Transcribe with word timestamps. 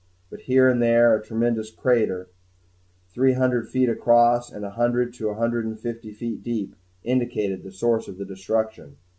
But 0.31 0.39
here 0.39 0.67
and 0.67 0.81
there 0.81 1.15
a 1.15 1.21
tremendous 1.23 1.69
crater, 1.69 2.27
three 3.11 3.33
hundred 3.33 3.69
feet 3.69 3.87
across 3.87 4.51
and 4.51 4.65
a 4.65 4.71
hundred 4.71 5.13
to 5.19 5.29
a 5.29 5.35
hundred 5.35 5.63
and 5.67 5.79
fifty 5.79 6.11
feet 6.11 6.41
deep, 6.41 6.75
indicated 7.03 7.61
the 7.61 7.71
source 7.71 8.07
of 8.07 8.17
the 8.17 8.25
destruction. 8.25 8.97